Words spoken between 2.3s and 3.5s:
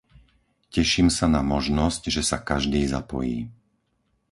každý zapojí.